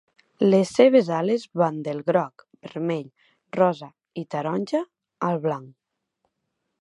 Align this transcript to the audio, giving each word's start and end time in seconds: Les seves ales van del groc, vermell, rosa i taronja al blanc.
Les 0.45 0.69
seves 0.77 1.09
ales 1.17 1.43
van 1.61 1.77
del 1.87 1.99
groc, 2.07 2.45
vermell, 2.69 3.05
rosa 3.59 3.91
i 4.23 4.27
taronja 4.37 4.85
al 5.29 5.39
blanc. 5.45 5.71